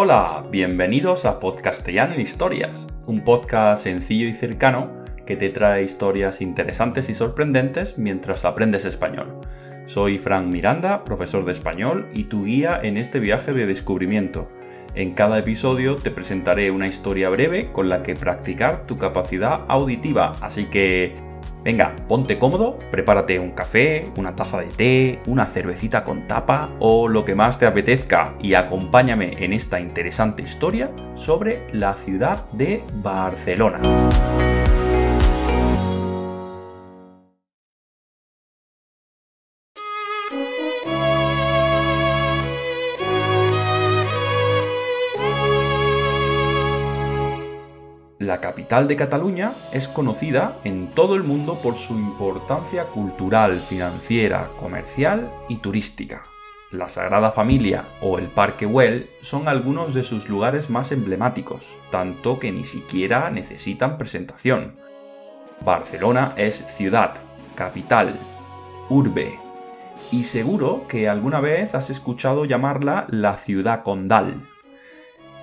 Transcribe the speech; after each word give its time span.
hola, 0.00 0.44
bienvenidos 0.48 1.24
a 1.24 1.40
Podcastellano 1.40 2.14
en 2.14 2.20
Historias, 2.20 2.86
un 3.06 3.24
podcast 3.24 3.82
sencillo 3.82 4.28
y 4.28 4.32
cercano 4.32 4.92
que 5.26 5.34
te 5.34 5.48
trae 5.48 5.82
historias 5.82 6.40
interesantes 6.40 7.10
y 7.10 7.14
sorprendentes 7.14 7.98
mientras 7.98 8.44
aprendes 8.44 8.84
español. 8.84 9.40
Soy 9.86 10.18
Frank 10.18 10.46
Miranda, 10.46 11.02
profesor 11.02 11.44
de 11.44 11.50
español 11.50 12.08
y 12.14 12.24
tu 12.24 12.44
guía 12.44 12.78
en 12.80 12.96
este 12.96 13.18
viaje 13.18 13.52
de 13.52 13.66
descubrimiento. 13.66 14.48
En 14.94 15.14
cada 15.14 15.36
episodio 15.40 15.96
te 15.96 16.12
presentaré 16.12 16.70
una 16.70 16.86
historia 16.86 17.28
breve 17.28 17.72
con 17.72 17.88
la 17.88 18.04
que 18.04 18.14
practicar 18.14 18.86
tu 18.86 18.98
capacidad 18.98 19.62
auditiva, 19.66 20.36
así 20.40 20.66
que 20.66 21.16
Venga, 21.68 21.94
ponte 22.08 22.38
cómodo, 22.38 22.78
prepárate 22.90 23.38
un 23.38 23.50
café, 23.50 24.10
una 24.16 24.34
taza 24.34 24.56
de 24.56 24.68
té, 24.68 25.18
una 25.26 25.44
cervecita 25.44 26.02
con 26.02 26.26
tapa 26.26 26.70
o 26.78 27.08
lo 27.08 27.26
que 27.26 27.34
más 27.34 27.58
te 27.58 27.66
apetezca 27.66 28.32
y 28.40 28.54
acompáñame 28.54 29.34
en 29.44 29.52
esta 29.52 29.78
interesante 29.78 30.42
historia 30.42 30.90
sobre 31.14 31.66
la 31.74 31.92
ciudad 31.92 32.48
de 32.52 32.82
Barcelona. 33.02 33.80
La 48.28 48.42
capital 48.42 48.88
de 48.88 48.96
Cataluña 48.96 49.52
es 49.72 49.88
conocida 49.88 50.58
en 50.62 50.88
todo 50.88 51.14
el 51.14 51.22
mundo 51.22 51.54
por 51.62 51.76
su 51.76 51.94
importancia 51.94 52.84
cultural, 52.84 53.56
financiera, 53.56 54.50
comercial 54.58 55.30
y 55.48 55.56
turística. 55.56 56.26
La 56.70 56.90
Sagrada 56.90 57.30
Familia 57.30 57.86
o 58.02 58.18
el 58.18 58.26
Parque 58.26 58.66
Güell 58.66 59.08
son 59.22 59.48
algunos 59.48 59.94
de 59.94 60.04
sus 60.04 60.28
lugares 60.28 60.68
más 60.68 60.92
emblemáticos, 60.92 61.64
tanto 61.90 62.38
que 62.38 62.52
ni 62.52 62.64
siquiera 62.64 63.30
necesitan 63.30 63.96
presentación. 63.96 64.76
Barcelona 65.64 66.34
es 66.36 66.62
ciudad, 66.76 67.14
capital, 67.54 68.12
urbe, 68.90 69.38
y 70.12 70.24
seguro 70.24 70.82
que 70.86 71.08
alguna 71.08 71.40
vez 71.40 71.74
has 71.74 71.88
escuchado 71.88 72.44
llamarla 72.44 73.06
la 73.08 73.38
ciudad 73.38 73.82
condal 73.84 74.42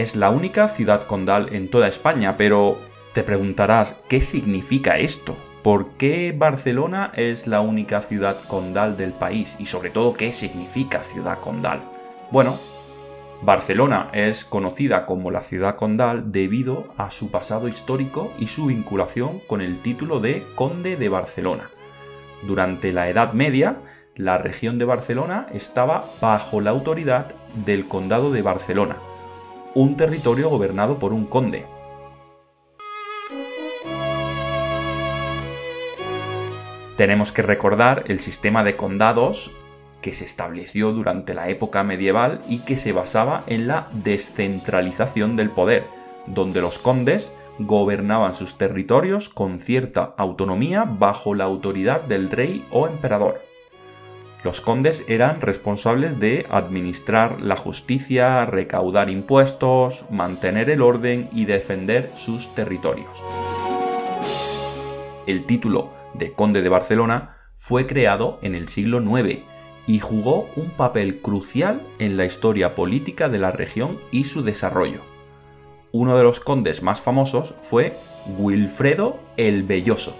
es 0.00 0.16
la 0.16 0.30
única 0.30 0.68
ciudad 0.68 1.06
condal 1.06 1.54
en 1.54 1.68
toda 1.68 1.86
España, 1.86 2.36
pero 2.38 2.78
te 3.12 3.22
preguntarás, 3.22 3.96
¿qué 4.08 4.22
significa 4.22 4.98
esto? 4.98 5.36
¿Por 5.62 5.90
qué 5.98 6.34
Barcelona 6.36 7.12
es 7.14 7.46
la 7.46 7.60
única 7.60 8.00
ciudad 8.00 8.38
condal 8.48 8.96
del 8.96 9.12
país? 9.12 9.56
Y 9.58 9.66
sobre 9.66 9.90
todo, 9.90 10.14
¿qué 10.14 10.32
significa 10.32 11.02
ciudad 11.02 11.38
condal? 11.40 11.82
Bueno, 12.30 12.58
Barcelona 13.42 14.08
es 14.14 14.46
conocida 14.46 15.04
como 15.04 15.30
la 15.30 15.42
ciudad 15.42 15.76
condal 15.76 16.32
debido 16.32 16.94
a 16.96 17.10
su 17.10 17.30
pasado 17.30 17.68
histórico 17.68 18.32
y 18.38 18.46
su 18.46 18.66
vinculación 18.66 19.40
con 19.46 19.60
el 19.60 19.82
título 19.82 20.20
de 20.20 20.44
Conde 20.54 20.96
de 20.96 21.10
Barcelona. 21.10 21.68
Durante 22.42 22.92
la 22.94 23.10
Edad 23.10 23.34
Media, 23.34 23.76
la 24.16 24.38
región 24.38 24.78
de 24.78 24.86
Barcelona 24.86 25.46
estaba 25.52 26.06
bajo 26.22 26.62
la 26.62 26.70
autoridad 26.70 27.34
del 27.66 27.86
Condado 27.86 28.30
de 28.30 28.40
Barcelona, 28.40 28.96
un 29.74 29.96
territorio 29.96 30.48
gobernado 30.50 30.98
por 30.98 31.12
un 31.12 31.26
conde. 31.26 31.64
Tenemos 36.96 37.32
que 37.32 37.42
recordar 37.42 38.04
el 38.08 38.20
sistema 38.20 38.62
de 38.64 38.76
condados 38.76 39.52
que 40.02 40.12
se 40.12 40.24
estableció 40.24 40.92
durante 40.92 41.34
la 41.34 41.48
época 41.48 41.82
medieval 41.84 42.40
y 42.48 42.58
que 42.58 42.76
se 42.76 42.92
basaba 42.92 43.44
en 43.46 43.68
la 43.68 43.88
descentralización 43.92 45.36
del 45.36 45.50
poder, 45.50 45.84
donde 46.26 46.60
los 46.60 46.78
condes 46.78 47.32
gobernaban 47.58 48.34
sus 48.34 48.56
territorios 48.56 49.28
con 49.28 49.60
cierta 49.60 50.14
autonomía 50.16 50.84
bajo 50.84 51.34
la 51.34 51.44
autoridad 51.44 52.02
del 52.02 52.30
rey 52.30 52.64
o 52.70 52.86
emperador. 52.86 53.49
Los 54.42 54.62
condes 54.62 55.04
eran 55.06 55.42
responsables 55.42 56.18
de 56.18 56.46
administrar 56.50 57.42
la 57.42 57.56
justicia, 57.56 58.46
recaudar 58.46 59.10
impuestos, 59.10 60.06
mantener 60.10 60.70
el 60.70 60.80
orden 60.80 61.28
y 61.30 61.44
defender 61.44 62.10
sus 62.16 62.54
territorios. 62.54 63.10
El 65.26 65.44
título 65.44 65.90
de 66.14 66.32
conde 66.32 66.62
de 66.62 66.70
Barcelona 66.70 67.36
fue 67.56 67.86
creado 67.86 68.38
en 68.40 68.54
el 68.54 68.68
siglo 68.68 69.02
IX 69.02 69.40
y 69.86 69.98
jugó 69.98 70.48
un 70.56 70.70
papel 70.70 71.20
crucial 71.20 71.82
en 71.98 72.16
la 72.16 72.24
historia 72.24 72.74
política 72.74 73.28
de 73.28 73.38
la 73.38 73.52
región 73.52 73.98
y 74.10 74.24
su 74.24 74.42
desarrollo. 74.42 75.00
Uno 75.92 76.16
de 76.16 76.22
los 76.22 76.40
condes 76.40 76.82
más 76.82 77.00
famosos 77.00 77.54
fue 77.60 77.92
Wilfredo 78.38 79.18
el 79.36 79.64
Belloso, 79.64 80.14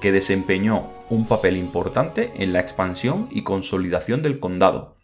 que 0.00 0.12
desempeñó 0.12 0.90
un 1.10 1.26
papel 1.26 1.56
importante 1.56 2.32
en 2.36 2.52
la 2.52 2.60
expansión 2.60 3.28
y 3.30 3.42
consolidación 3.42 4.22
del 4.22 4.40
condado. 4.40 4.96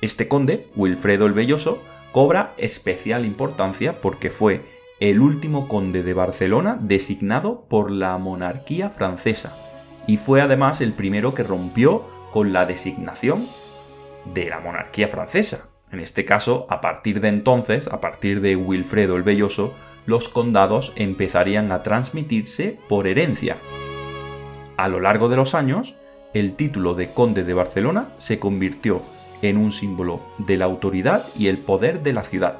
Este 0.00 0.28
conde, 0.28 0.66
Wilfredo 0.76 1.26
el 1.26 1.32
Belloso, 1.32 1.82
cobra 2.12 2.54
especial 2.56 3.24
importancia 3.24 4.00
porque 4.00 4.30
fue 4.30 4.62
el 5.00 5.20
último 5.20 5.66
conde 5.66 6.02
de 6.02 6.14
Barcelona 6.14 6.78
designado 6.80 7.66
por 7.68 7.90
la 7.90 8.16
monarquía 8.18 8.90
francesa 8.90 9.56
y 10.06 10.16
fue 10.16 10.40
además 10.40 10.80
el 10.80 10.92
primero 10.92 11.34
que 11.34 11.42
rompió 11.42 12.04
con 12.30 12.52
la 12.52 12.66
designación 12.66 13.44
de 14.32 14.48
la 14.48 14.60
monarquía 14.60 15.08
francesa. 15.08 15.68
En 15.90 16.00
este 16.00 16.24
caso, 16.24 16.66
a 16.70 16.80
partir 16.80 17.20
de 17.20 17.28
entonces, 17.28 17.86
a 17.88 18.00
partir 18.00 18.40
de 18.40 18.56
Wilfredo 18.56 19.16
el 19.16 19.22
Belloso, 19.22 19.74
los 20.06 20.28
condados 20.28 20.92
empezarían 20.96 21.72
a 21.72 21.82
transmitirse 21.82 22.78
por 22.88 23.06
herencia. 23.06 23.56
A 24.76 24.88
lo 24.88 24.98
largo 25.00 25.28
de 25.28 25.36
los 25.36 25.54
años, 25.54 25.94
el 26.32 26.56
título 26.56 26.94
de 26.94 27.08
conde 27.08 27.44
de 27.44 27.54
Barcelona 27.54 28.08
se 28.18 28.40
convirtió 28.40 29.02
en 29.40 29.56
un 29.56 29.70
símbolo 29.70 30.20
de 30.38 30.56
la 30.56 30.64
autoridad 30.64 31.24
y 31.38 31.46
el 31.46 31.58
poder 31.58 32.02
de 32.02 32.12
la 32.12 32.24
ciudad. 32.24 32.58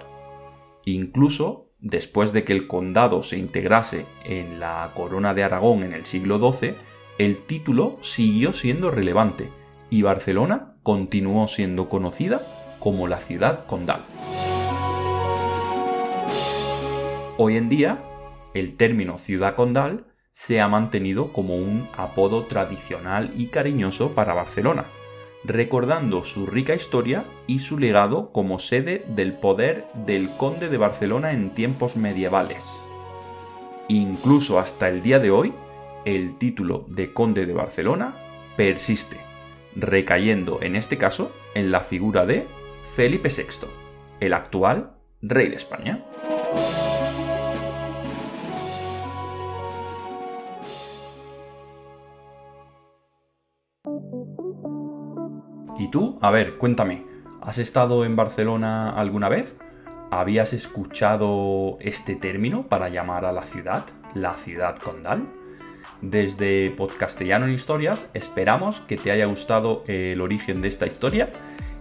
Incluso 0.84 1.70
después 1.80 2.32
de 2.32 2.44
que 2.44 2.52
el 2.52 2.68
condado 2.68 3.22
se 3.22 3.36
integrase 3.36 4.06
en 4.24 4.60
la 4.60 4.92
corona 4.94 5.34
de 5.34 5.42
Aragón 5.42 5.82
en 5.82 5.92
el 5.92 6.06
siglo 6.06 6.38
XII, 6.38 6.74
el 7.18 7.38
título 7.46 7.98
siguió 8.00 8.52
siendo 8.52 8.90
relevante 8.90 9.48
y 9.90 10.02
Barcelona 10.02 10.76
continuó 10.82 11.48
siendo 11.48 11.88
conocida 11.88 12.42
como 12.78 13.08
la 13.08 13.18
ciudad 13.18 13.66
condal. 13.66 14.02
Hoy 17.38 17.56
en 17.56 17.68
día, 17.68 17.98
el 18.54 18.76
término 18.76 19.18
ciudad 19.18 19.56
condal 19.56 20.04
se 20.34 20.60
ha 20.60 20.66
mantenido 20.66 21.32
como 21.32 21.54
un 21.54 21.88
apodo 21.96 22.44
tradicional 22.46 23.32
y 23.36 23.46
cariñoso 23.46 24.10
para 24.10 24.34
Barcelona, 24.34 24.84
recordando 25.44 26.24
su 26.24 26.44
rica 26.44 26.74
historia 26.74 27.24
y 27.46 27.60
su 27.60 27.78
legado 27.78 28.32
como 28.32 28.58
sede 28.58 29.04
del 29.08 29.34
poder 29.34 29.86
del 29.94 30.28
conde 30.36 30.68
de 30.68 30.76
Barcelona 30.76 31.32
en 31.32 31.54
tiempos 31.54 31.94
medievales. 31.94 32.64
Incluso 33.86 34.58
hasta 34.58 34.88
el 34.88 35.02
día 35.02 35.20
de 35.20 35.30
hoy, 35.30 35.54
el 36.04 36.36
título 36.36 36.84
de 36.88 37.12
conde 37.12 37.46
de 37.46 37.54
Barcelona 37.54 38.16
persiste, 38.56 39.18
recayendo 39.76 40.60
en 40.62 40.74
este 40.74 40.98
caso 40.98 41.30
en 41.54 41.70
la 41.70 41.80
figura 41.80 42.26
de 42.26 42.48
Felipe 42.96 43.28
VI, 43.28 43.68
el 44.18 44.34
actual 44.34 44.94
rey 45.22 45.48
de 45.48 45.56
España. 45.56 46.04
¿Y 55.78 55.88
tú? 55.88 56.18
A 56.22 56.30
ver, 56.30 56.56
cuéntame, 56.56 57.04
¿has 57.40 57.58
estado 57.58 58.04
en 58.04 58.16
Barcelona 58.16 58.90
alguna 58.90 59.28
vez? 59.28 59.56
¿Habías 60.10 60.52
escuchado 60.52 61.78
este 61.80 62.14
término 62.14 62.68
para 62.68 62.88
llamar 62.88 63.24
a 63.24 63.32
la 63.32 63.42
ciudad, 63.42 63.84
la 64.14 64.34
ciudad 64.34 64.76
condal? 64.76 65.26
Desde 66.00 66.70
Podcastellano 66.70 67.46
en 67.46 67.54
Historias 67.54 68.06
esperamos 68.14 68.80
que 68.82 68.96
te 68.96 69.10
haya 69.10 69.26
gustado 69.26 69.82
el 69.86 70.20
origen 70.20 70.62
de 70.62 70.68
esta 70.68 70.86
historia 70.86 71.28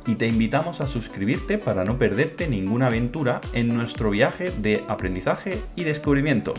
y 0.06 0.16
te 0.16 0.27
invitamos 0.27 0.81
a 0.81 0.88
suscribirte 0.88 1.57
para 1.57 1.83
no 1.86 1.98
perderte 1.98 2.48
ninguna 2.48 2.88
aventura 2.88 3.42
en 3.54 3.75
nuestro 3.75 4.09
viaje 4.09 4.51
de 4.51 4.83
aprendizaje 4.88 5.62
y 5.75 5.83
descubrimiento. 5.83 6.54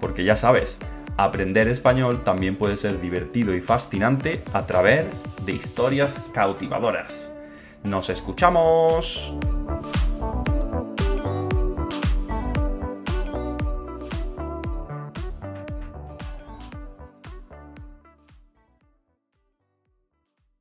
Porque 0.00 0.24
ya 0.24 0.36
sabes, 0.36 0.78
aprender 1.18 1.66
español 1.66 2.22
también 2.22 2.56
puede 2.56 2.76
ser 2.76 3.00
divertido 3.00 3.52
y 3.54 3.60
fascinante 3.60 4.42
a 4.52 4.66
través 4.66 5.04
de 5.44 5.52
historias 5.52 6.14
cautivadoras. 6.32 7.28
¡Nos 7.82 8.08
escuchamos! 8.08 9.34